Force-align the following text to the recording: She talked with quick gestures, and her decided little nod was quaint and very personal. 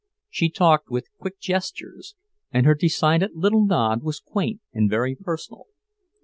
She 0.31 0.49
talked 0.49 0.89
with 0.89 1.13
quick 1.19 1.39
gestures, 1.39 2.15
and 2.51 2.65
her 2.65 2.73
decided 2.73 3.35
little 3.35 3.63
nod 3.63 4.01
was 4.01 4.19
quaint 4.19 4.59
and 4.73 4.89
very 4.89 5.13
personal. 5.15 5.67